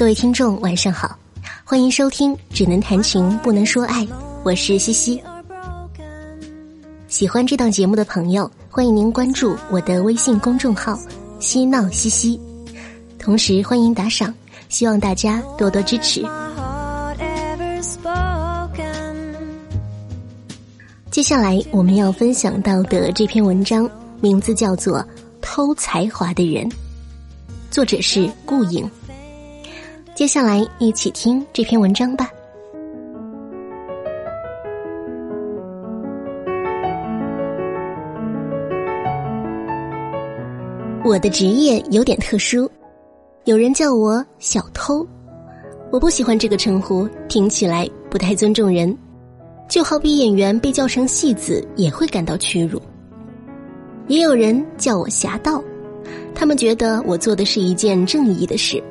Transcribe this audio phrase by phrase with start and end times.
[0.00, 1.14] 各位听众，晚上好，
[1.62, 4.02] 欢迎收听《只能谈情不能说爱》，
[4.42, 5.22] 我是西西。
[7.06, 10.98] 喜欢这档节目的朋友，欢迎您关注我的微信公众号
[11.38, 12.40] “嬉闹西西”，
[13.20, 14.32] 同时欢迎打赏，
[14.70, 16.22] 希望大家多多支持。
[21.10, 23.86] 接下来我们要分享到的这篇文章，
[24.22, 25.00] 名字叫做
[25.42, 26.66] 《偷才华的人》，
[27.70, 28.90] 作者是顾影。
[30.20, 32.30] 接下来一起听这篇文章吧。
[41.02, 42.70] 我的职业有点特殊，
[43.44, 45.08] 有人叫我“小偷”，
[45.90, 48.94] 我不喜欢这个称呼，听起来不太尊重人。
[49.70, 52.78] 就好比演员被叫成戏子，也会感到屈辱。
[54.06, 55.64] 也有人叫我侠盗，
[56.34, 58.84] 他们觉得我做的是一件正义的事。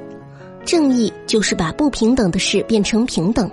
[0.65, 3.47] 正义就是把不平等的事变成平等。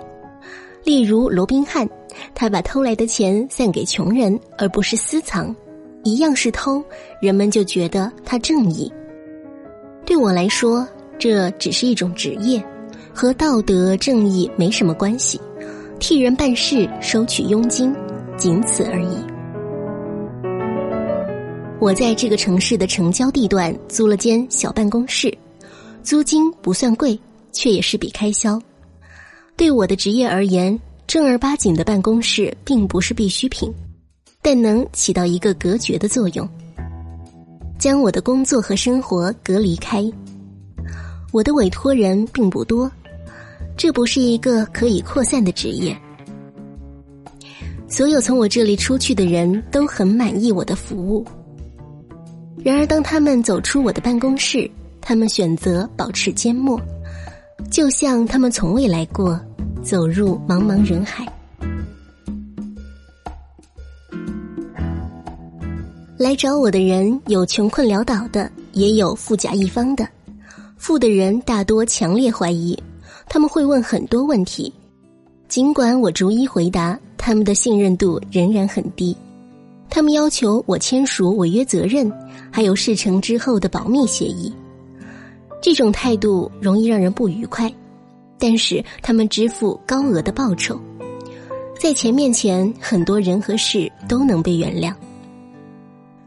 [0.83, 1.87] 例如罗宾汉，
[2.33, 5.55] 他把偷来的钱散给穷人，而不是私藏，
[6.03, 6.83] 一样是偷，
[7.21, 8.91] 人们就觉得他正义。
[10.07, 10.87] 对我来说，
[11.19, 12.59] 这只是一种职业，
[13.13, 15.39] 和道德正义没什么关系。
[15.99, 17.93] 替人办事，收取佣金，
[18.37, 19.17] 仅此而已。
[21.79, 25.31] 我在这个城市的城郊地段租了间小办公室，
[26.01, 27.19] 租金不算贵，
[27.51, 28.61] 却也是笔开销。
[29.55, 33.73] 对我的职业而言，正儿八经的办公室并不是必需品，
[34.41, 36.47] 但能起到一个隔绝的作用，
[37.79, 40.03] 将我的工作和生活隔离开。
[41.31, 42.91] 我的委托人并不多。
[43.75, 45.95] 这不是一个可以扩散的职业。
[47.87, 51.23] 所有从我这里出去的人都很满意我的服务。
[52.63, 56.81] 然而，当他们走出我的办公室，他们选择保持缄默，
[57.69, 59.39] 就像他们从未来过，
[59.83, 61.25] 走入茫茫人海。
[66.17, 70.07] 来找我的人有穷困潦倒的，也有富甲一方的。
[70.77, 72.77] 富的人大多强烈怀疑。
[73.29, 74.73] 他们会问很多问题，
[75.49, 79.15] 尽管我逐一回答，他们的信任度仍然很低。
[79.89, 82.11] 他们要求我签署违约责任，
[82.49, 84.51] 还有事成之后的保密协议。
[85.61, 87.71] 这种态度容易让人不愉快，
[88.37, 90.79] 但是他们支付高额的报酬，
[91.79, 94.93] 在钱面前，很多人和事都能被原谅。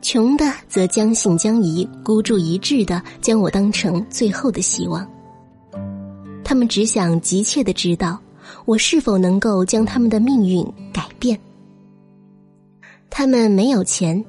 [0.03, 5.07] 穷的则将信将疑，孤注一掷的将我当成最后的希望。
[6.43, 8.19] 他们只想急切的知道，
[8.65, 11.39] 我是否能够将他们的命运改变。
[13.09, 14.25] 他们没有钱，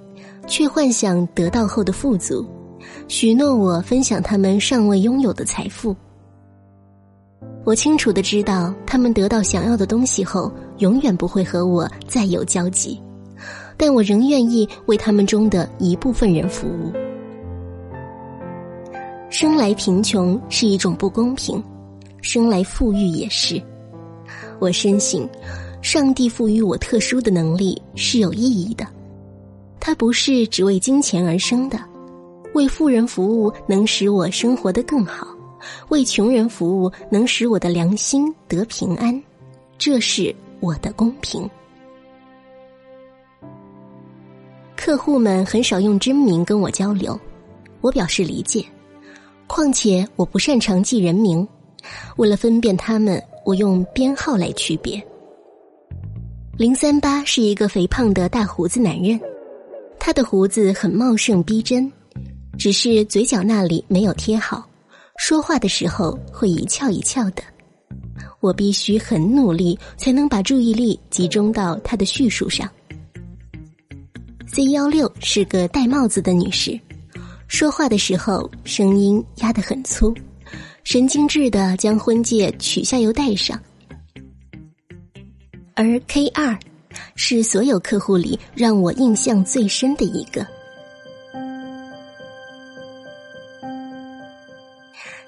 [0.45, 2.45] 却幻想得到后的富足，
[3.11, 5.93] 许诺我分享他们尚未拥有的财富。
[7.65, 12.97] 我清楚的知道，他们得到想要的东西后，永远不会和我再有交集，
[13.75, 16.93] 但我仍愿意为他们中的一部分人服务。
[19.29, 21.61] 生来贫穷是一种不公平。
[22.21, 23.61] 生来富裕也是，
[24.57, 25.27] 我深信，
[25.81, 28.87] 上帝赋予我特殊的能力是有意义的，
[29.81, 31.77] 它不是只为金钱而生的。
[32.53, 35.27] 为富人服务能使我生活的更好，
[35.89, 39.21] 为穷人服务能使我的良心得平安，
[39.77, 41.49] 这是我的公平。
[44.75, 47.17] 客户们很少用真名跟我交流，
[47.81, 48.65] 我表示理解，
[49.47, 51.47] 况且我不擅长记人名。
[52.17, 55.01] 为了分辨他们，我用编号来区别。
[56.57, 59.19] 零三八是一个肥胖的大胡子男人，
[59.99, 61.91] 他的胡子很茂盛逼真，
[62.57, 64.67] 只是嘴角那里没有贴好，
[65.17, 67.41] 说话的时候会一翘一翘的。
[68.39, 72.69] 我必须很努力才能把注意力集中到他的叙述上。
[74.47, 76.79] C 幺六是个戴帽子的女士，
[77.47, 80.13] 说话的时候声音压得很粗。
[80.83, 83.61] 神经质的将婚戒取下又戴上，
[85.75, 86.57] 而 K 二
[87.15, 90.45] 是所有客户里让我印象最深的一个。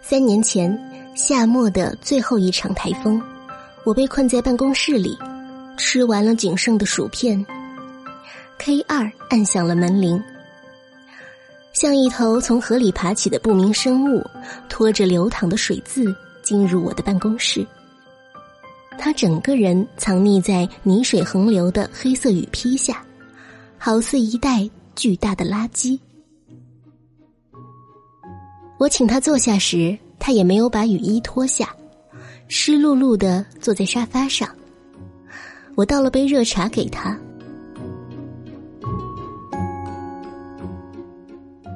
[0.05, 0.77] 三年前
[1.15, 3.21] 夏末的最后一场台风，
[3.85, 5.17] 我被困在办公室里，
[5.77, 7.43] 吃完了仅剩的薯片。
[8.57, 10.21] K 二按响了门铃。
[11.71, 14.21] 像一头从河里爬起的不明生物，
[14.67, 16.13] 拖着流淌的水渍
[16.43, 17.65] 进入我的办公室。
[18.97, 23.01] 他整个人藏匿在泥水横流的黑色雨披下，
[23.77, 25.97] 好似一袋巨大的垃圾。
[28.77, 31.73] 我请他坐下时，他也没有把雨衣脱下，
[32.47, 34.49] 湿漉漉的坐在沙发上。
[35.75, 37.17] 我倒了杯热茶给他。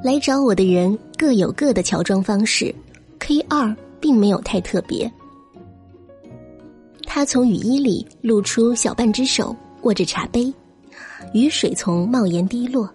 [0.04, 2.74] 来找我的人各有各的乔装方式
[3.18, 5.10] ，K 二并没有太特别。
[7.04, 10.52] 他从雨衣里露出小半只手，握着茶杯，
[11.32, 12.88] 雨水从帽檐滴落，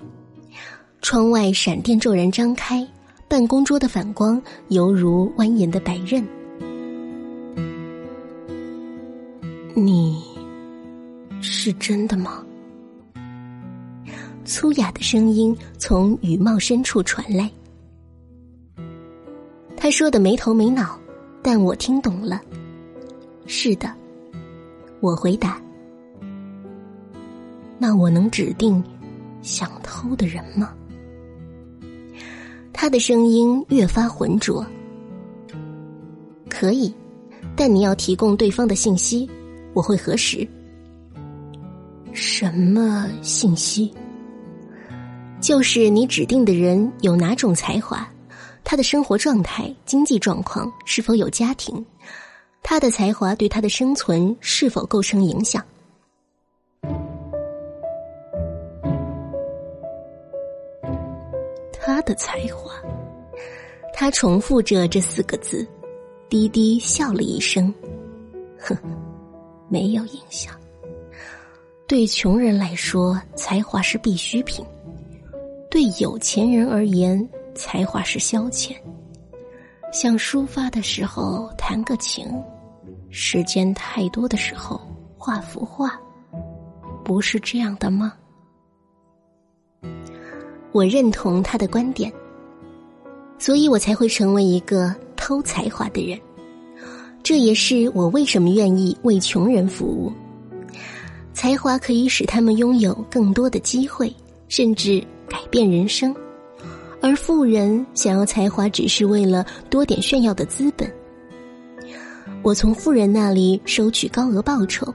[1.02, 2.88] 窗外闪电骤然张开，
[3.34, 6.24] 办公桌的反光犹如蜿蜒的白刃。
[9.74, 10.24] 你
[11.42, 12.46] 是真的吗？
[14.46, 17.50] 粗哑的声音从雨帽深处传来。
[19.76, 20.96] 他说的没头没脑，
[21.42, 22.40] 但我听懂了。
[23.48, 23.92] 是的，
[25.00, 25.60] 我回答。
[27.80, 28.84] 那我能指定
[29.42, 30.76] 想偷的人吗？
[32.84, 34.62] 他的声音越发浑浊。
[36.50, 36.94] 可以，
[37.56, 39.26] 但你要提供对方的信息，
[39.74, 40.46] 我会核实。
[42.12, 43.90] 什么信息？
[45.40, 48.06] 就是你指定的人有哪种才华，
[48.66, 51.86] 他的生活状态、经济状况是否有家庭，
[52.62, 55.64] 他的才华对他的生存是否构成影响？
[61.86, 62.72] 他的才华，
[63.94, 65.68] 他重复着这四个字，
[66.30, 67.74] 低低笑了一声，
[68.58, 68.74] 哼，
[69.68, 70.56] 没有影响。
[71.86, 74.66] 对穷人来说，才华是必需品。
[75.70, 78.74] 对有钱人而言，才华是消遣。
[79.92, 82.26] 想抒发的时候弹个琴，
[83.10, 84.80] 时间太多的时候
[85.18, 86.00] 画幅画，
[87.04, 88.14] 不是这样的吗？
[90.74, 92.12] 我认同他的观点，
[93.40, 96.20] 所以我才会成为一个偷才华的人。
[97.24, 100.12] 这也是我为什么愿意为穷人服务。
[101.34, 104.14] 才华可以使他们拥有更多的机会，
[104.50, 105.02] 甚至。
[105.30, 106.16] 改变人生，
[107.02, 110.88] 而富人想要才华，只是为了多点炫耀的资本。
[112.44, 114.94] 我从富人那里收取高额报酬，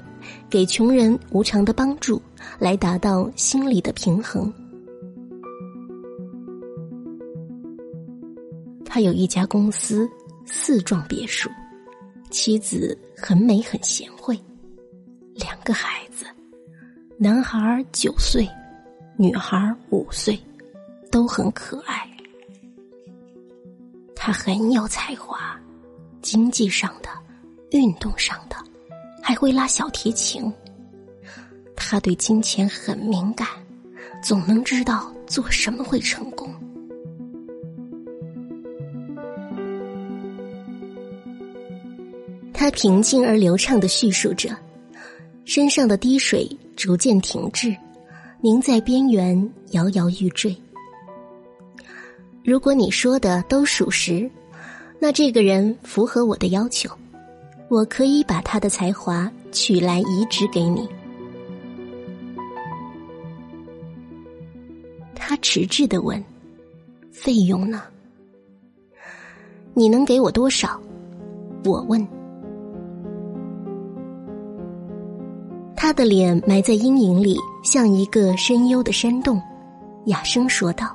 [0.49, 2.23] 给穷人无偿的帮助，
[2.61, 4.53] 来达到心理的平衡。
[8.90, 10.11] 他有一家公司，
[10.46, 11.50] 四幢别墅，
[12.31, 14.37] 妻子很美很贤惠，
[15.35, 16.25] 两个孩子，
[17.19, 18.49] 男孩九岁。
[19.20, 20.38] 女孩五岁，
[21.11, 22.08] 都很可爱。
[24.14, 25.61] 他很有才华，
[26.23, 27.08] 经济上的、
[27.76, 28.55] 运动上的，
[29.20, 30.52] 还会拉小提琴。
[31.75, 33.49] 他对金钱很敏感，
[34.23, 36.55] 总能知道做什么会成功。
[42.60, 44.50] 他平静而流畅的叙述着，
[45.44, 46.44] 身上的滴水
[46.75, 47.72] 逐渐停滞。
[48.40, 50.56] 凝在边缘摇摇欲坠。
[52.43, 54.28] 如果你说的都属实，
[54.99, 56.90] 那这个人符合我的要求，
[57.69, 60.88] 我可以把他的才华取来移植给你。
[65.15, 66.20] 他迟滞的问
[67.12, 67.84] ：“费用呢？
[69.74, 70.81] 你能给我多少？”
[71.65, 72.18] 我问。
[75.89, 79.41] 他的脸埋在阴影里，像一个深幽的山洞，
[80.05, 80.95] 哑声说道：“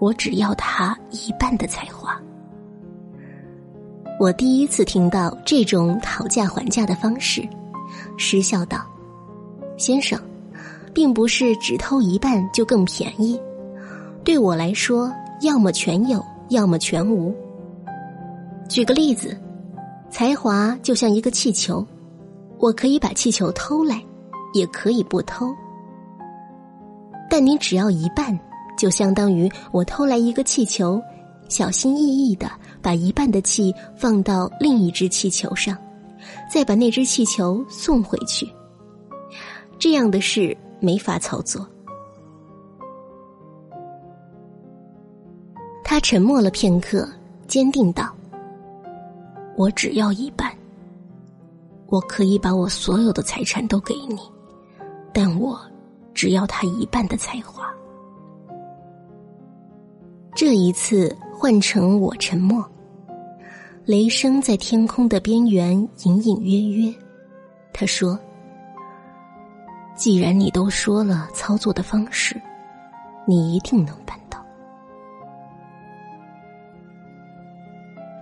[0.00, 2.18] 我只要他一半的才华。”
[4.18, 7.46] 我第一次听到这种讨价还价的方式，
[8.16, 8.86] 失笑道
[9.76, 10.18] ：“先生，
[10.94, 13.38] 并不是只偷一半就更便宜。
[14.24, 15.12] 对我来说，
[15.42, 17.36] 要么全有，要么全无。
[18.66, 19.38] 举个例子，
[20.08, 21.86] 才华就像一个气球。”
[22.58, 24.02] 我可以把气球偷来，
[24.54, 25.54] 也可以不偷。
[27.28, 28.38] 但你只要一半，
[28.78, 31.00] 就相当于我偷来一个气球，
[31.48, 35.76] 小心翼翼的把一半的气放到另一只气球上，
[36.50, 38.48] 再把那只气球送回去。
[39.78, 41.66] 这样的事没法操作。
[45.84, 47.08] 他沉默了片刻，
[47.46, 48.12] 坚定道
[49.56, 50.50] ：“我只要一半。”
[51.88, 54.18] 我可以把我所有的财产都给你，
[55.12, 55.58] 但我
[56.12, 57.72] 只要他一半的才华。
[60.34, 62.68] 这一次换成我沉默，
[63.84, 66.92] 雷声在天空的边缘隐隐约约。
[67.72, 68.18] 他说
[69.94, 72.38] ：“既然你都说了操作的方式，
[73.26, 74.38] 你一定能办到。”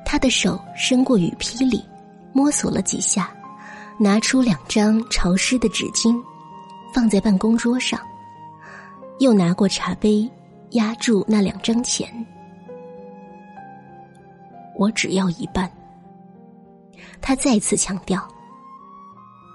[0.05, 1.83] 他的手伸过雨披里，
[2.33, 3.35] 摸索了几下，
[3.99, 6.21] 拿出两张潮湿的纸巾，
[6.93, 8.01] 放在办公桌上，
[9.19, 10.29] 又拿过茶杯，
[10.71, 12.09] 压住那两张钱。
[14.77, 15.71] 我只要一半。
[17.21, 18.27] 他再次强调：“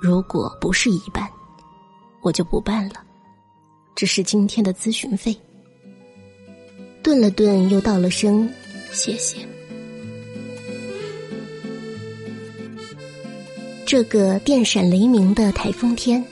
[0.02, 1.30] 如果不是一半，
[2.22, 2.96] 我就不办了，
[3.94, 5.36] 这是今天的咨询费。”
[7.04, 8.50] 顿了顿，又道了声
[8.92, 9.46] “谢谢”。
[13.90, 16.24] 这个电闪雷鸣的台风天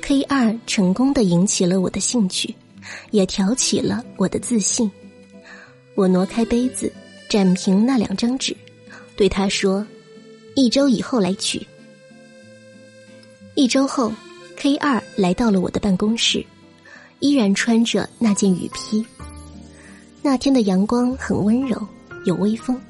[0.00, 2.54] ，K 二成功的引起了我的兴趣，
[3.10, 4.88] 也挑起了我的自信。
[5.96, 6.92] 我挪开杯子，
[7.28, 8.56] 展平那两张纸，
[9.16, 9.84] 对他说
[10.54, 11.66] ：“一周以后来取。”
[13.56, 14.12] 一周后
[14.54, 16.46] ，K 二来到了我的办公室，
[17.18, 19.04] 依然穿着那件雨披。
[20.22, 21.76] 那天的阳光很温柔，
[22.24, 22.80] 有微风。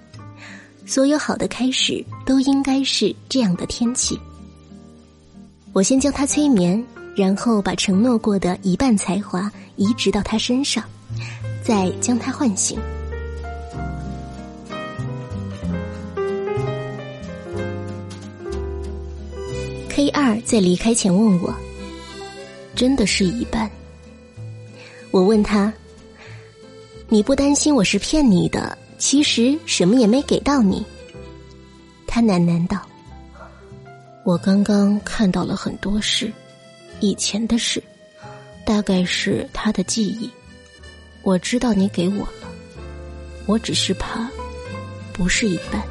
[0.86, 4.18] 所有好的开始都应该是这样的天气。
[5.72, 6.82] 我先将他催眠，
[7.16, 10.84] 然后把承诺过的一半才华移植到他身上，
[11.64, 12.78] 再将他唤醒。
[19.88, 21.54] K 二在离开前问我
[22.76, 23.70] ：“真的是一半？”
[25.10, 25.72] 我问他
[27.08, 30.82] ：“你不担心我是骗你的？”其实什么也没给到你。
[32.06, 32.80] 他喃喃道
[34.24, 36.32] ：“我刚刚看到了很多事，
[37.00, 37.82] 以前的事，
[38.64, 40.30] 大概是他的记忆。
[41.20, 42.48] 我知道你给我了，
[43.44, 44.26] 我只是怕
[45.12, 45.82] 不是一半。”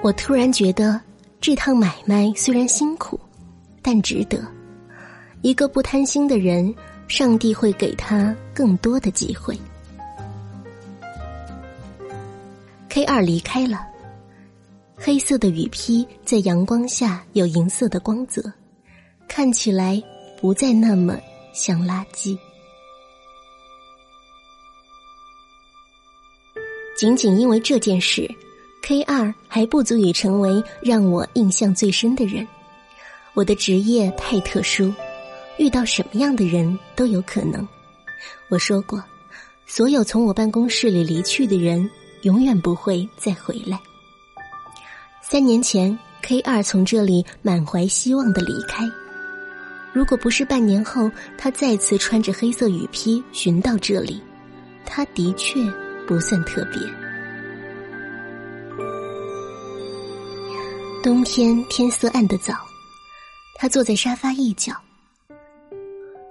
[0.00, 0.98] 我突然觉得
[1.42, 3.20] 这趟买卖虽然辛苦，
[3.82, 4.42] 但值得。
[5.42, 6.74] 一个不贪心的人。
[7.06, 9.58] 上帝会给他更多的机会。
[12.88, 13.86] K 二离开了，
[14.96, 18.42] 黑色的雨披在阳光下有银色的光泽，
[19.28, 20.02] 看起来
[20.40, 21.18] 不再那么
[21.52, 22.38] 像垃圾。
[26.96, 28.32] 仅仅因为这件事
[28.82, 32.46] ，K 二还不足以成为让我印象最深的人。
[33.34, 34.94] 我的职业太特殊。
[35.58, 37.66] 遇到什么样的人都有可能。
[38.48, 39.02] 我说过，
[39.66, 41.88] 所有从我办公室里离去的人，
[42.22, 43.78] 永远不会再回来。
[45.22, 48.84] 三年前，K 二从这里满怀希望的离开。
[49.92, 54.20] 如果不是半年后他再次穿着黑色雨披寻到这里，
[54.84, 55.60] 他的确
[56.06, 56.80] 不算特别。
[61.02, 62.54] 冬天天色暗得早，
[63.56, 64.74] 他坐在沙发一角。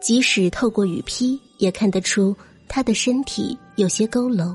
[0.04, 2.36] 即使透过雨披，也看得出
[2.68, 4.54] 他的身体有些佝偻，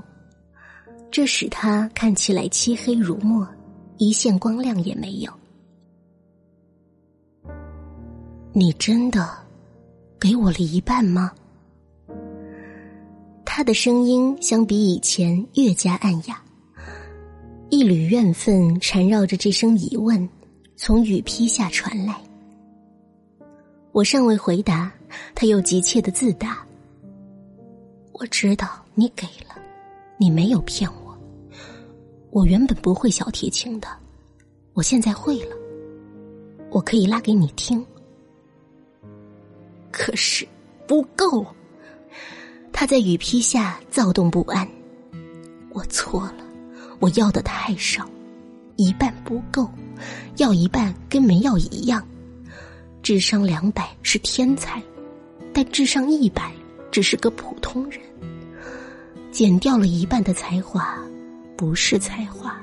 [1.10, 3.48] 这使他看起来漆黑如墨，
[3.96, 5.32] 一线光亮也没有。
[8.52, 9.26] 你真的
[10.20, 11.32] 给我了一半吗？
[13.42, 16.38] 他的声音相比以前越加暗哑，
[17.70, 20.28] 一缕怨愤缠绕着这声疑问，
[20.76, 22.20] 从雨披下传来。
[23.92, 24.92] 我尚未回答。
[25.34, 26.66] 他又急切的自答
[28.12, 29.54] ：“我知道你给了，
[30.16, 31.18] 你没有骗我。
[32.30, 33.88] 我原本不会小提琴的，
[34.74, 35.56] 我现在会了。
[36.70, 37.84] 我可以拉给你听。
[39.90, 40.46] 可是
[40.86, 41.46] 不够。”
[42.72, 44.68] 他在雨披下躁动不安。
[45.70, 46.44] 我错了，
[47.00, 48.08] 我要的太少，
[48.76, 49.68] 一半不够，
[50.36, 52.06] 要一半跟没要一样。
[53.02, 54.80] 智商两百是天才。
[55.60, 56.52] 但智商一百，
[56.88, 58.00] 只是个普通人。
[59.32, 60.96] 减掉了一半的才华，
[61.56, 62.56] 不是才华。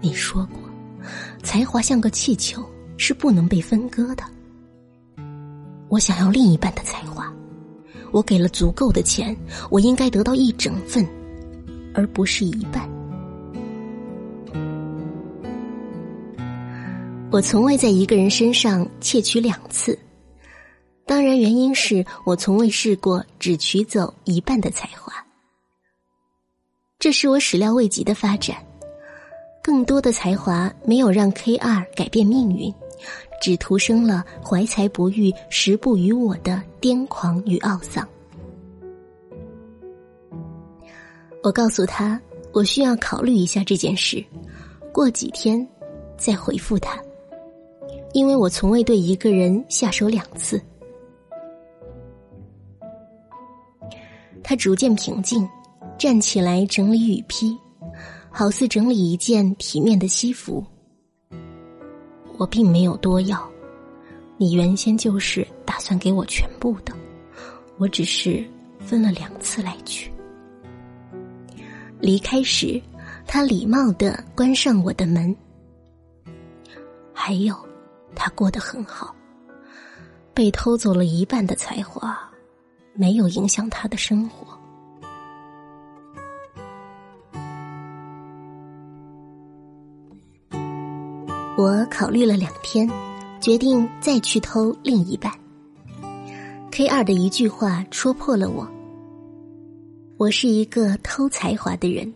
[0.00, 0.58] 你说过，
[1.42, 2.64] 才华像个气球，
[2.96, 4.24] 是不能被分割的。
[5.88, 7.30] 我想要另一半的才华，
[8.12, 9.36] 我给了足够的钱，
[9.68, 11.06] 我应该得到一整份，
[11.92, 12.88] 而不是一半。
[17.30, 19.98] 我从未在一个人身上窃取两次。
[21.06, 25.12] 当然，原因是我从未试过只取走一半的才华，
[26.98, 28.56] 这是我始料未及的发展。
[29.62, 32.74] 更多的才华没有让 K 二改变命运，
[33.40, 38.06] 只徒生了怀才不遇、时不与我的癫狂与懊丧。
[41.44, 42.20] 我告诉他，
[42.52, 44.24] 我需要考虑一下这件事，
[44.92, 45.64] 过几天
[46.16, 47.00] 再回复他，
[48.12, 50.60] 因为我从未对一个人下手两次。
[54.48, 55.44] 他逐渐平静，
[55.98, 57.58] 站起来整理雨披，
[58.30, 60.64] 好似整理一件体面的西服。
[62.38, 63.44] 我并没有多要，
[64.36, 66.94] 你原先就是打算给我全部的，
[67.76, 68.48] 我只是
[68.78, 70.12] 分了两次来取。
[71.98, 72.80] 离开时，
[73.26, 75.34] 他礼貌的关上我的门。
[77.12, 77.52] 还有，
[78.14, 79.12] 他过得很好，
[80.32, 82.16] 被偷走了一半的才华，
[82.96, 84.46] 没有影响他的生活。
[91.58, 92.90] 我考虑了两天，
[93.40, 95.32] 决定再去偷另一半。
[96.70, 98.66] K 二的一句话戳破了我。
[100.18, 102.12] 我是一个偷才华的人，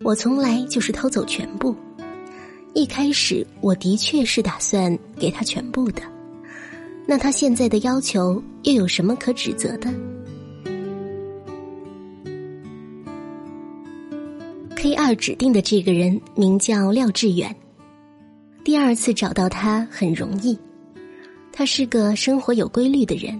[0.00, 1.76] 我从来就是偷走全部。
[2.74, 6.02] 一开始我的确是打算给他全部的，
[7.12, 9.92] 那他现在的要求又有什么可指责的
[14.74, 17.54] ？K 二指定的这个人名叫廖志远。
[18.64, 20.58] 第二次找到他很容易，
[21.52, 23.38] 他是个生活有规律的人。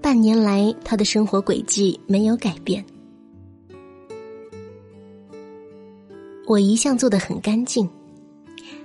[0.00, 2.82] 半年来，他的生活轨迹没有改变。
[6.46, 7.86] 我一向做的很干净，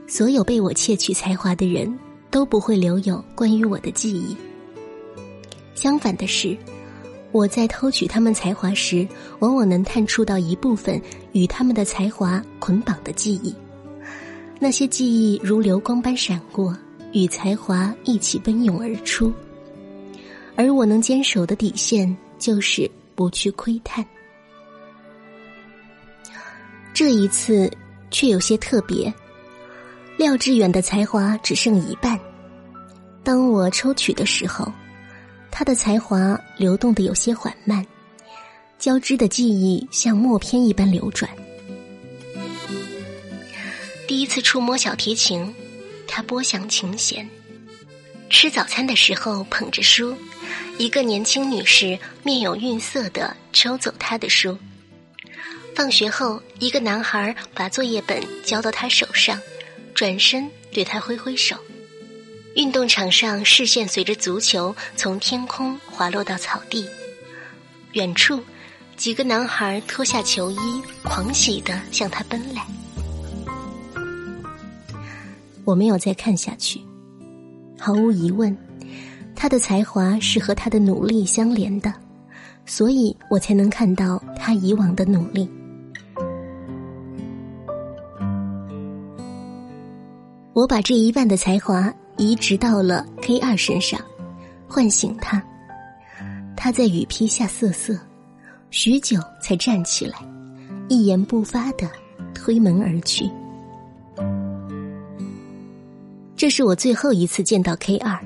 [0.05, 1.97] 所有被我窃取才华的人
[2.35, 4.35] 都不会留有关于我的记忆。
[5.73, 6.57] 相反的是，
[7.31, 9.07] 我在偷取他们才华时，
[9.39, 11.01] 往往能探出到一部分
[11.31, 13.55] 与他们的才华捆绑的记忆。
[14.59, 16.77] 那些记忆如流光般闪过，
[17.13, 19.31] 与才华一起奔涌而出，
[20.57, 24.05] 而我能坚守的底线就是不去窥探。
[26.93, 27.71] 这一次
[28.11, 29.13] 却有些特别，
[30.17, 32.19] 廖志远的才华只剩一半。
[33.23, 34.71] 当我抽取的时候，
[35.51, 37.85] 他的才华流动的有些缓慢，
[38.79, 41.29] 交织的记忆像默片一般流转。
[44.07, 45.53] 第一次触摸小提琴，
[46.07, 47.29] 他拨响琴弦。
[48.29, 50.15] 吃早餐的时候捧着书，
[50.77, 54.57] 一个年轻女士面有愠色的抽走他的书。
[55.75, 59.39] 放学后，一个男孩把作业本交到他手上，
[59.95, 61.55] 转身对他挥挥手。
[62.55, 66.85] 运动场上，视线随着足球从天空滑落到草地，
[67.93, 68.41] 远处，
[68.97, 72.65] 几个男孩脱下球衣，狂喜的向他奔来。
[75.63, 76.81] 我没有再看下去。
[77.79, 78.55] 毫无疑问，
[79.33, 81.93] 他的才华是和他的努力相连的，
[82.65, 85.49] 所以我才能看到他以往的努力。
[90.55, 93.99] 我把这一半的才华移植到了 K 二身上，
[94.69, 95.43] 唤醒他。
[96.55, 97.93] 他在雨披下瑟瑟，
[98.71, 100.17] 许久才站起来，
[100.87, 101.89] 一言不发的
[102.33, 103.29] 推门而去。
[106.37, 108.17] 这是我最后一次见到 K 二，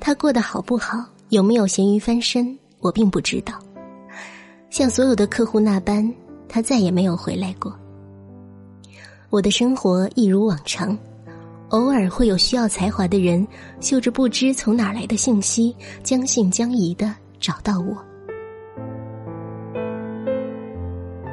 [0.00, 0.98] 他过得好不好，
[1.28, 3.54] 有没有咸鱼翻身，我并不知道。
[4.68, 6.12] 像所有的客户那般，
[6.48, 7.72] 他再也没有回来过。
[9.34, 10.96] 我的生活一如往常，
[11.70, 13.44] 偶尔会有需要才华的人，
[13.80, 17.96] 嗅着不知从哪来的信息，将信将疑的找到我。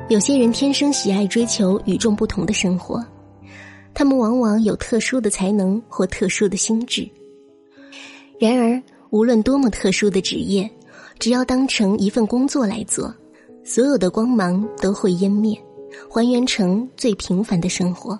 [0.10, 3.06] 有些人天生喜爱追求与众不同的生活。
[3.94, 7.08] 他们往往有特殊的才能或特殊的心智。
[8.40, 10.68] 然而，无论多么特殊的职业，
[11.20, 13.14] 只要当成一份工作来做，
[13.64, 15.56] 所有的光芒都会湮灭，
[16.10, 18.20] 还原成最平凡的生活。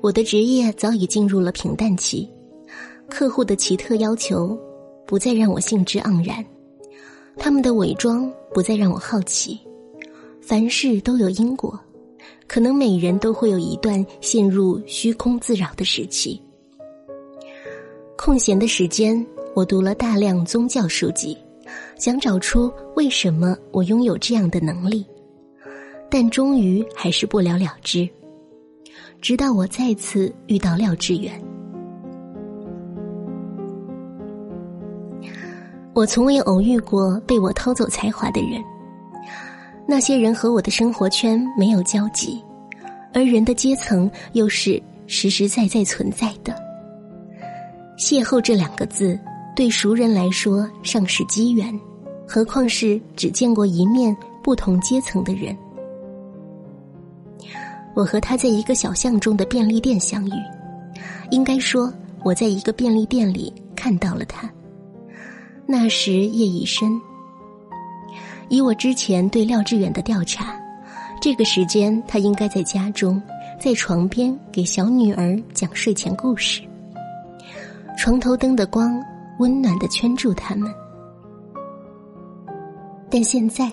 [0.00, 2.28] 我的职业早已进入了平淡期，
[3.08, 4.58] 客户的奇特要求
[5.06, 6.44] 不再让我兴致盎然，
[7.36, 9.58] 他们的伪装不再让我好奇。
[10.40, 11.78] 凡事都有因果。
[12.46, 16.40] 可能每人都会有一段陷入虚空自扰的时期。
[18.16, 21.36] 空闲的时间，我读了大量宗教书籍，
[21.98, 25.04] 想找出为什么我拥有这样的能力，
[26.10, 28.08] 但终于还是不了了之。
[29.20, 31.32] 直到我再次遇到廖志远，
[35.92, 38.62] 我从未偶遇过被我偷走才华的人。
[39.86, 42.40] 那些人和我的生活圈没有交集，
[43.12, 46.54] 而人的阶层又是实实在在存在的。
[47.98, 49.18] 邂逅这两个字，
[49.56, 51.76] 对熟人来说尚是机缘，
[52.26, 55.56] 何况是只见过一面、不同阶层的人。
[57.94, 60.32] 我和他在一个小巷中的便利店相遇，
[61.30, 61.92] 应该说
[62.24, 64.48] 我在一个便利店里看到了他。
[65.66, 67.00] 那时夜已深。
[68.48, 70.58] 以我之前对廖志远的调查，
[71.20, 73.20] 这个时间他应该在家中，
[73.60, 76.62] 在床边给小女儿讲睡前故事。
[77.98, 78.98] 床头灯的光
[79.38, 80.72] 温暖的圈住他们，
[83.10, 83.70] 但现在，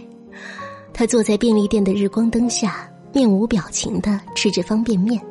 [0.91, 5.21] 他坐在便利店的日光灯下，面无表情的吃着方便面。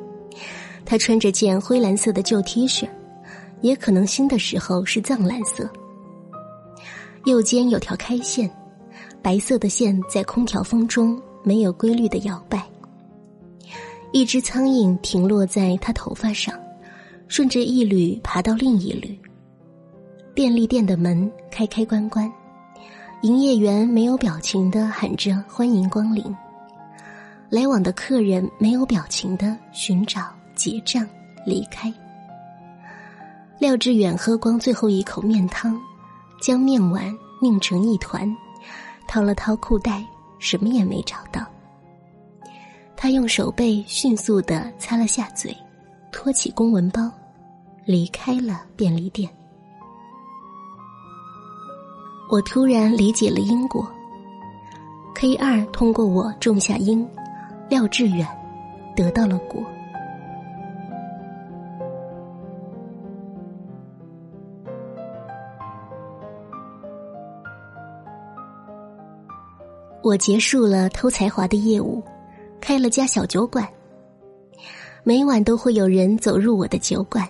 [0.87, 2.88] 他穿着件灰蓝色的旧 T 恤，
[3.61, 5.68] 也可能新的时候是藏蓝色。
[7.27, 8.51] 右肩有条开线，
[9.20, 12.66] 白色的线在空调风中没有规律的摇摆。
[14.12, 16.59] 一只苍蝇停落在他头发上，
[17.29, 19.18] 顺着一缕爬到另一缕。
[20.33, 22.33] 便利店的门开开关关，
[23.20, 26.25] 营业员没有表情的喊着“欢迎光临”，
[27.54, 30.22] 来往的客人没有表情的寻找。
[30.56, 31.06] 结账，
[31.46, 31.92] 离开。
[33.60, 35.80] 廖志远喝光最后一口面汤，
[36.40, 38.28] 将面碗拧成一团，
[39.06, 40.04] 掏了掏裤袋，
[40.40, 41.46] 什么也没找到。
[42.96, 45.56] 他用手背迅速的擦了下嘴，
[46.10, 47.08] 托起公文包，
[47.84, 49.30] 离开了便利店。
[52.28, 53.88] 我突然理解了因果。
[55.14, 57.08] K 二通过我种下因，
[57.68, 58.27] 廖志远
[58.94, 59.62] 得到了果。
[70.03, 72.03] 我结束了偷才华的业务，
[72.61, 73.66] 开了家小酒馆。
[75.03, 77.27] 每晚都会有人走入我的酒馆，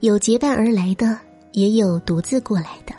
[0.00, 1.16] 有结伴而来的，
[1.52, 2.92] 也有独自过来的。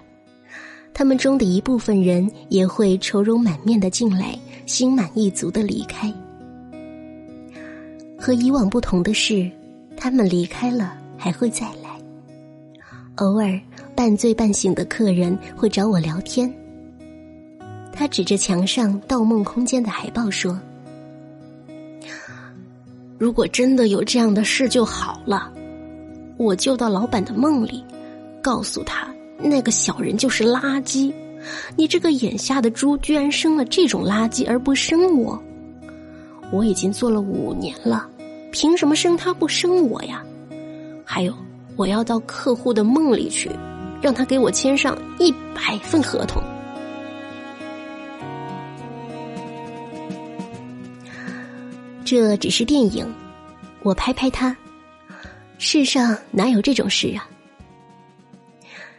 [0.94, 6.12] 他们中的一部分人也会愁容满面的进来，心满意足的离开。
[8.28, 9.50] 和以往不同的是，
[9.96, 11.98] 他们离开了还会再来。
[13.16, 13.58] 偶尔
[13.96, 16.54] 半醉半醒的客人会找我聊天。
[17.94, 20.60] 他指着墙上《盗梦空间》的海报说
[23.18, 25.50] ：“如果真的有这样的事就好了，
[26.36, 27.82] 我就到老板的梦里，
[28.42, 29.08] 告诉他
[29.42, 31.14] 那个小人就是垃圾。
[31.78, 35.42] 你这个眼下的猪居然生了这种垃圾而不生我，
[36.52, 38.06] 我已经做了五年了，
[38.60, 40.26] 凭什么生他不生我呀？
[41.06, 41.32] 还有，
[41.76, 43.52] 我要到客户的梦里去，
[44.02, 46.42] 让他给我签上一百份合同。”
[52.04, 53.08] 这只是电影，
[53.84, 54.58] 我拍拍他，
[55.60, 57.30] 世上哪有这种事啊？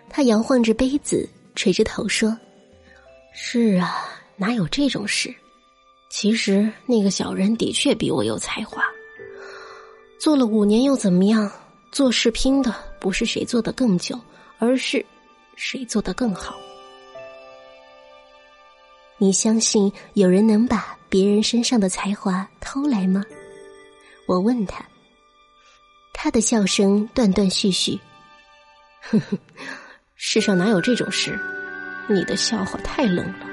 [0.09, 2.38] 他摇晃着杯子，垂着头说
[3.35, 5.35] ：“是啊，哪有这种事？
[6.11, 8.85] 其实那个小人的确比我有才华，
[10.19, 11.51] 做了五年又怎么样？
[11.91, 14.19] 做事拼的不是谁做的更久，
[14.59, 15.05] 而是
[15.57, 16.57] 谁做的更好。
[19.17, 23.25] 你相信有人能把？”别人身上的才华偷来吗？
[24.27, 24.85] 我问他。
[26.13, 27.99] 他的笑声断断续续。
[29.01, 29.39] 哼哼，
[30.17, 31.41] 世上哪有这种事？
[32.11, 33.48] 你的笑话太冷了。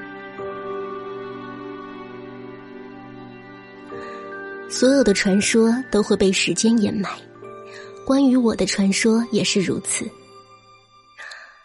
[4.78, 7.08] 所有的传说都会被时间掩埋，
[8.04, 10.06] 关于我的传说也是如此。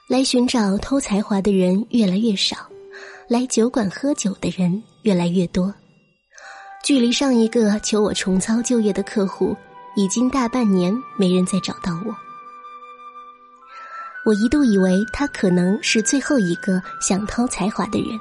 [0.08, 2.56] 来寻找偷才华的人越来越少，
[3.28, 5.76] 来酒馆喝酒的人越来越多。
[6.86, 9.58] 距离上一个求我重操旧业的客户，
[9.98, 12.16] 已经大半年没人再找到我。
[14.26, 18.18] 我一度以为他可能是最后一个想偷才华的人，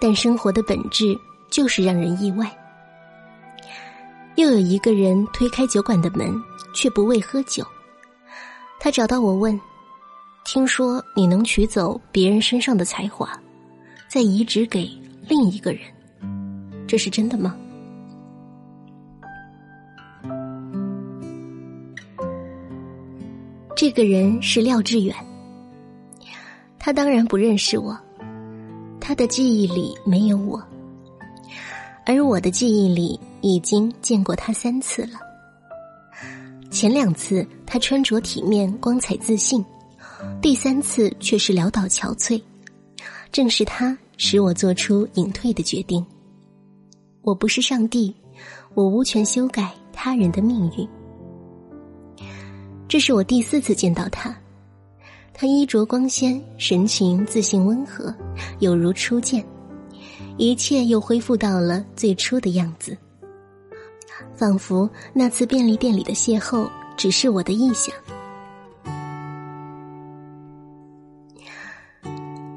[0.00, 1.14] 但生活的本质
[1.50, 2.50] 就是让人意外。
[4.36, 6.34] 又有一个人推开酒馆的门，
[6.74, 7.64] 却不为喝酒。
[8.80, 9.58] 他找到我问
[10.44, 13.40] ：“听说你能取走别人身上的才华，
[14.08, 14.90] 再移植给
[15.28, 15.80] 另一个人，
[16.86, 17.56] 这是真的吗？”
[23.76, 25.14] 这个人是廖志远，
[26.78, 27.98] 他当然不认识我，
[29.00, 30.62] 他的记忆里没有我，
[32.06, 35.20] 而我的记忆里已经见过他三次了。
[36.70, 39.62] 前两次他穿着体面、光彩自信，
[40.40, 42.40] 第三次却是潦倒憔悴。
[43.30, 46.02] 正是他使我做出隐退的决定。
[47.20, 48.14] 我不是上帝，
[48.72, 50.88] 我无权修改他人的命运。
[52.88, 54.34] 这是我第四次见到他，
[55.34, 58.14] 他衣着光鲜，神情自信温和，
[58.60, 59.44] 有如初见，
[60.38, 62.96] 一切又恢复到了最初的样子，
[64.36, 67.94] 仿佛那次便利店里的邂逅只是我的臆想。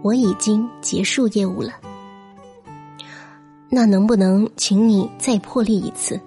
[0.03, 1.73] 我已经结束业务了，
[3.69, 6.19] 那能不能请你再破例一次？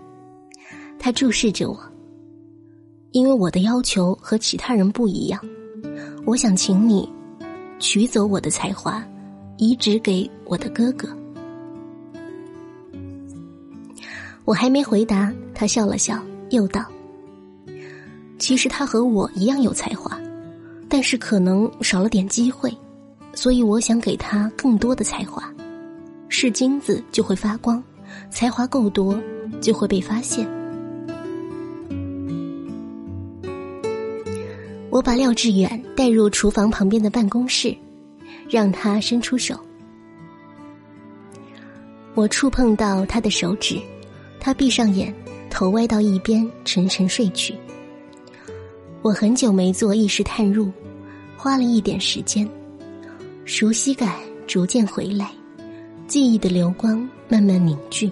[0.99, 1.79] 他注视着我，
[3.13, 5.41] 因为我的要求和其他人不一样，
[6.27, 7.09] 我想请你
[7.79, 9.03] 取走我的才华，
[9.57, 11.09] 移植给我的哥哥。
[14.51, 16.85] 我还没回答，他笑了笑，又道
[18.37, 20.21] ：“其实他和我一样有才华，
[20.89, 22.77] 但是可能少了点机会，
[23.33, 25.49] 所以我想给他更多的才华。”
[26.29, 27.81] 是金子就会发光，
[28.29, 29.17] 才华够多
[29.61, 30.45] 就会被发现。
[34.91, 37.73] 我把廖志远带入厨房旁边的办公室，
[38.49, 39.57] 让他伸出手。
[42.17, 43.81] 我触碰到他的手指，
[44.41, 45.15] 他闭上眼，
[45.51, 47.55] 头歪到一边，沉沉睡去。
[49.03, 50.73] 我很久没做意识探入，
[51.37, 52.49] 花了一点时间，
[53.45, 54.15] 熟悉感
[54.47, 55.31] 逐渐回来。
[56.07, 58.11] 记忆的流光慢慢凝聚，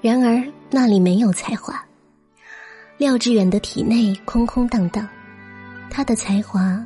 [0.00, 1.84] 然而那里没有才华。
[2.96, 5.08] 廖志远的体内空空荡荡，
[5.90, 6.80] 他的才华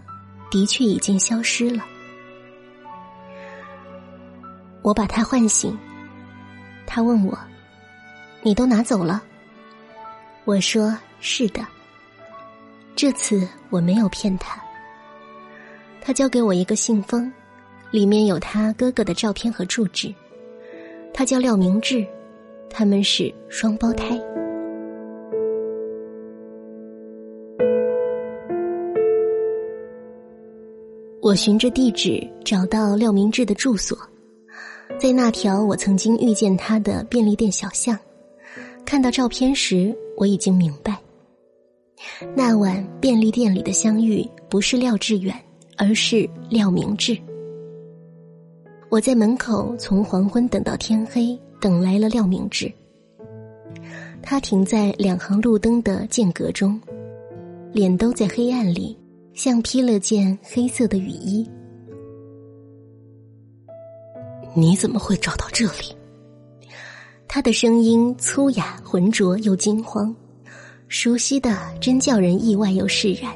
[0.51, 1.85] 的确已经消失了。
[4.83, 5.77] 我把他唤醒，
[6.93, 7.39] 他问我
[8.43, 9.23] ：“你都拿走了？”
[10.45, 11.65] 我说：“是的。”
[12.97, 14.61] 这次我没有骗他。
[16.01, 17.33] 他交给我一个信封。
[17.93, 20.15] 里面有他哥哥的照片和住址，
[21.13, 22.07] 他叫廖明志，
[22.71, 24.17] 他们是双胞胎。
[31.21, 33.99] 我循着地址找到廖明志的住所，
[34.99, 37.99] 在那条我曾经遇见他的便利店小巷，
[38.85, 40.99] 看到照片时，我已经明白，
[42.37, 45.35] 那晚便利店里的相遇不是廖志远，
[45.77, 47.17] 而是廖明志。
[48.91, 52.71] 我在门口从黄昏等到天黑，等来了廖明志。
[54.23, 56.79] 他停在两行路灯的间隔中，
[57.73, 58.99] 脸都在黑暗里，
[59.33, 61.49] 像披了件黑色的雨衣。
[64.55, 65.97] 你怎么会找到这里？
[67.29, 70.15] 他的声音粗哑、浑浊又惊慌，
[70.89, 73.33] 熟悉的真叫人意外又释然。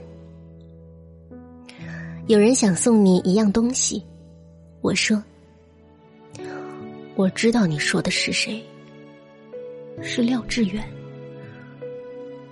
[2.27, 4.05] 有人想送你一样东西，
[4.81, 5.23] 我说。
[7.15, 8.61] 我知道你说的是谁，
[10.03, 10.85] 是廖志远。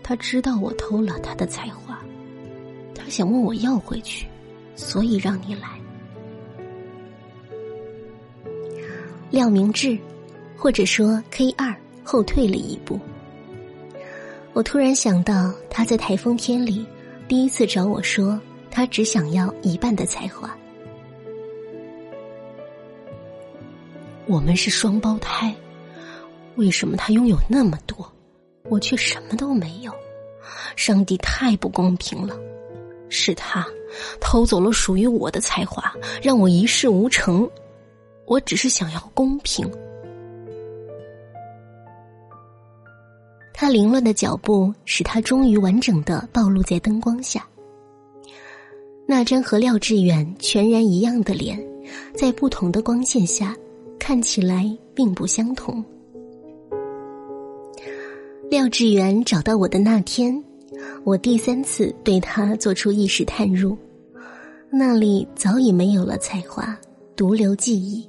[0.04, 2.00] 他知道我偷了他的才华，
[2.94, 4.28] 他想问我要回去，
[4.76, 5.81] 所以让你来。
[9.32, 9.98] 廖明志，
[10.58, 13.00] 或者说 K 二后退了一步。
[14.52, 16.84] 我突然想到他在台风天里
[17.26, 18.38] 第一次找我说，
[18.70, 20.54] 他只想要一半的才华。
[24.26, 25.54] 我们是双胞胎，
[26.56, 28.06] 为什么他拥有那么多，
[28.64, 29.90] 我却什么都没有？
[30.76, 32.38] 上帝太不公平了！
[33.08, 33.66] 是他
[34.20, 35.90] 偷走了属于我的才华，
[36.22, 37.48] 让我一事无成。
[38.26, 39.70] 我只是想要公平。
[43.52, 47.46] 他凌乱的脚步使他终于完整的暴露在灯光下。
[49.06, 51.62] 那张和廖志远全然一样的脸，
[52.14, 53.56] 在不同的光线下。
[54.04, 55.82] 看起来并不相同。
[58.50, 60.42] 廖志远找到我的那天，
[61.04, 63.78] 我第三次对他做出意识探入，
[64.72, 66.76] 那里早已没有了才华，
[67.14, 68.04] 独留记忆。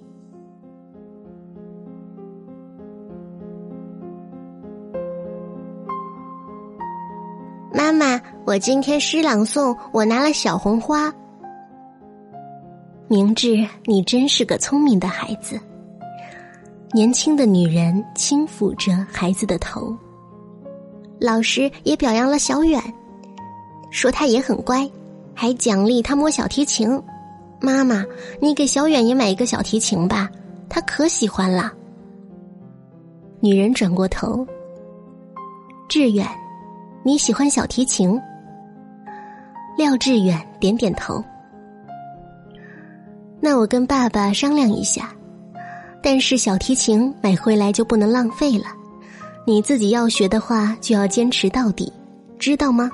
[8.53, 11.11] 我今天诗朗诵，我拿了小红花。
[13.07, 15.59] 明智，你真是个聪明的孩子。
[16.91, 19.97] 年轻的女人轻抚着孩子的头。
[21.19, 22.79] 老师也表扬了小远，
[23.89, 24.87] 说他也很乖，
[25.33, 26.87] 还奖励他摸小提琴。
[27.59, 28.05] 妈妈，
[28.39, 30.29] 你给小远也买一个小提琴吧，
[30.69, 31.73] 他可喜欢了。
[33.39, 34.45] 女人转过头，
[35.89, 36.27] 志远，
[37.01, 38.21] 你喜欢小提琴？
[39.83, 41.21] 廖志远点点头。
[43.41, 45.13] 那我跟爸爸商量一下。
[46.01, 48.67] 但是小提琴买回来就不能浪费了，
[49.45, 51.91] 你自己要学的话就要坚持到底，
[52.39, 52.89] 知道吗？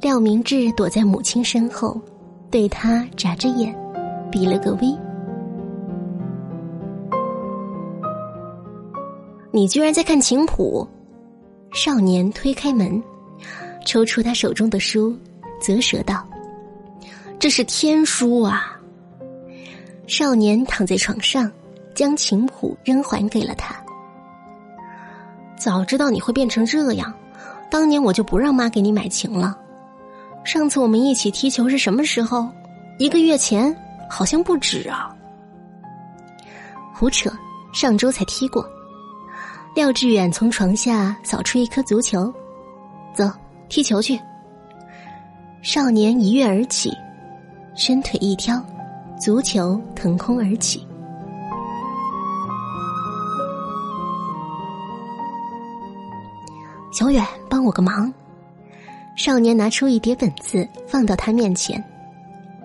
[0.00, 2.00] 廖明志躲在母亲身后，
[2.48, 3.76] 对他眨着眼，
[4.30, 4.96] 比了个 V。
[9.50, 10.86] 你居然在看琴谱？
[11.72, 13.00] 少年推开门，
[13.84, 15.16] 抽出他手中的书，
[15.60, 16.26] 啧舌道
[17.38, 18.78] ：“这是天书啊！”
[20.06, 21.50] 少年躺在床上，
[21.94, 23.74] 将琴谱扔还给了他。
[25.56, 27.12] 早知道你会变成这样，
[27.70, 29.56] 当年我就不让妈给你买琴了。
[30.44, 32.48] 上次我们一起踢球是什么时候？
[32.98, 33.74] 一个月前，
[34.08, 35.14] 好像不止啊。
[36.94, 37.30] 胡扯，
[37.72, 38.68] 上周才踢过。
[39.74, 42.32] 廖志远从床下扫出一颗足球，
[43.14, 43.30] 走，
[43.70, 44.20] 踢球去。
[45.62, 46.92] 少年一跃而起，
[47.76, 48.60] 伸腿一挑，
[49.18, 50.86] 足球腾空而起。
[56.92, 58.12] 小远，帮我个忙。
[59.16, 61.82] 少年拿出一叠本子，放到他面前，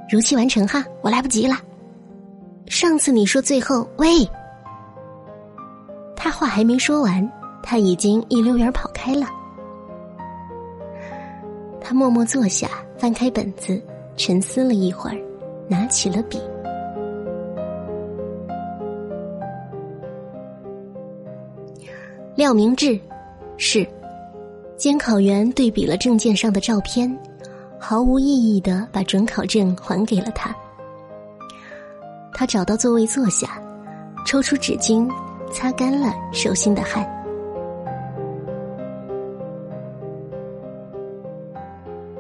[0.10, 1.56] 如期完成哈，我来不及了。
[2.66, 4.28] 上次你说最后喂，
[6.16, 9.28] 他话还没说完，他已经一溜烟跑开了。
[11.88, 12.68] 他默默坐下，
[12.98, 13.80] 翻开本子，
[14.18, 15.16] 沉思了一会儿，
[15.68, 16.42] 拿起了笔。
[22.36, 23.00] 廖明志，
[23.58, 23.88] 是。
[24.76, 27.16] 监考员对比了证件上的照片，
[27.80, 30.54] 毫无意义的把准考证还给了他。
[32.34, 33.62] 他找到座位坐下，
[34.26, 35.08] 抽出纸巾
[35.52, 37.08] 擦干了手心的汗。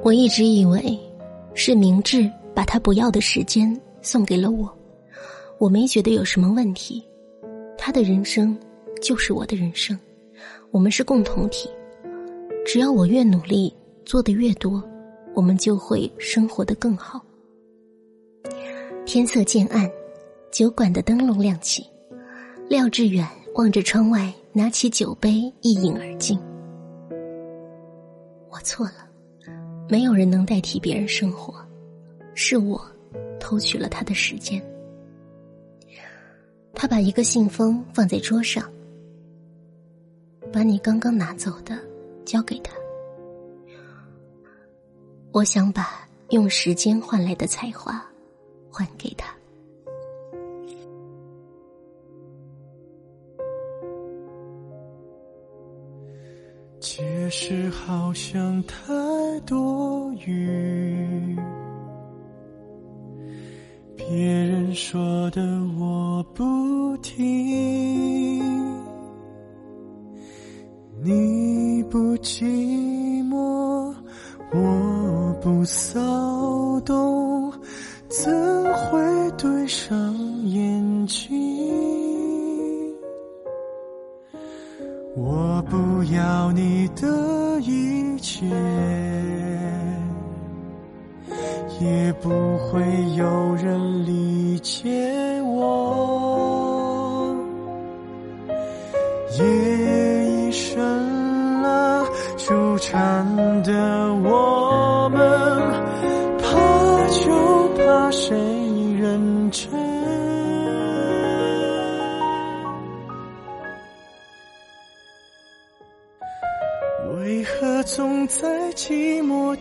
[0.05, 0.99] 我一直以为
[1.55, 4.71] 是明智把他不要的时间送给了我，
[5.57, 7.03] 我没觉得有什么问题。
[7.75, 8.55] 他的人生
[9.01, 9.97] 就是我的人生，
[10.69, 11.67] 我们是共同体。
[12.63, 14.79] 只要我越努力，做的越多，
[15.33, 17.19] 我们就会生活的更好。
[19.07, 19.89] 天色渐暗，
[20.51, 21.83] 酒馆的灯笼亮起，
[22.69, 26.39] 廖志远望着窗外，拿起酒杯一饮而尽。
[28.51, 29.04] 我错了，
[29.87, 31.53] 没有人能代替别人生活，
[32.33, 32.83] 是我
[33.39, 34.61] 偷取了他的时间。
[36.73, 38.69] 他把一个信封放在桌上，
[40.51, 41.77] 把你刚刚拿走的。
[42.25, 42.73] 交给他，
[45.31, 48.03] 我想把用时间换来的才华
[48.71, 49.31] 还给他。
[56.87, 58.93] 解释好像太
[59.43, 61.35] 多余，
[63.95, 65.41] 别人说的
[65.79, 68.39] 我不听，
[71.03, 71.65] 你。
[71.95, 72.43] 不寂
[73.29, 73.93] 寞，
[74.51, 76.01] 我不骚
[76.81, 77.49] 动，
[78.09, 78.29] 怎
[78.73, 80.13] 会对上
[80.45, 81.94] 眼睛？
[85.17, 88.45] 我不要你的一切，
[91.79, 92.81] 也不会
[93.15, 95.34] 有人理解。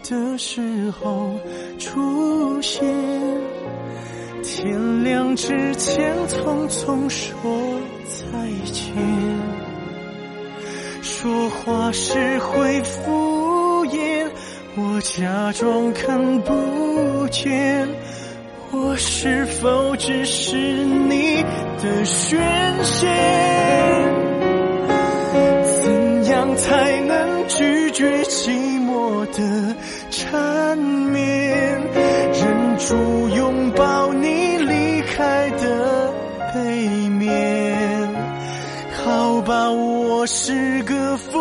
[0.09, 1.39] 的时候
[1.79, 2.85] 出现？
[4.43, 7.51] 天亮之前匆匆说
[8.07, 8.39] 再
[8.71, 8.95] 见。
[11.01, 14.29] 说话时会敷衍，
[14.77, 17.89] 我假装看不见。
[18.73, 21.43] 我是否只是你
[21.81, 22.39] 的宣
[22.85, 23.07] 泄？
[25.83, 28.84] 怎样才能拒绝寂寞
[29.27, 29.75] 的
[30.11, 31.81] 缠绵？
[32.33, 36.13] 忍住拥抱你离开的
[36.53, 38.09] 背面。
[39.05, 41.39] 好吧，我是个敷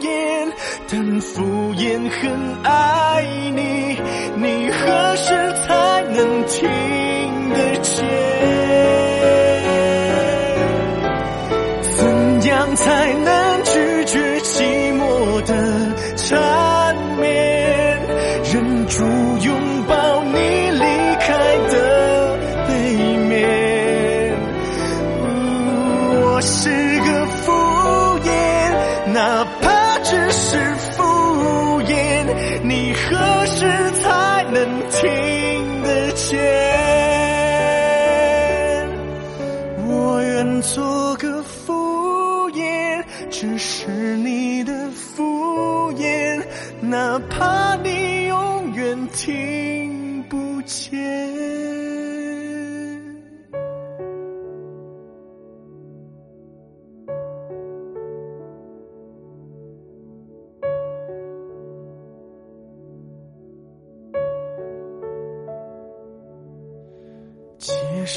[0.00, 0.52] 衍。
[0.90, 1.42] 但敷
[1.74, 3.07] 衍很爱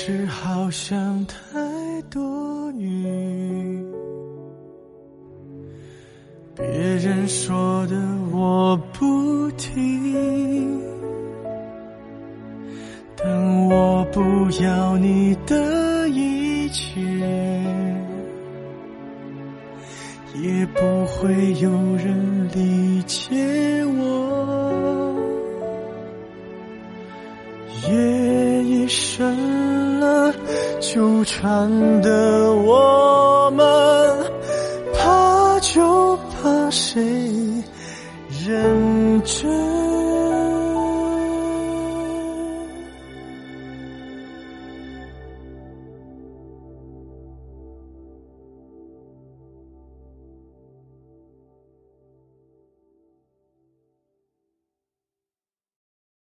[0.03, 1.37] 是好像太
[2.09, 3.85] 多余。
[6.55, 7.95] 别人说的
[8.31, 10.81] 我不听，
[13.15, 16.99] 但我不要你的一切，
[20.33, 21.69] 也不会有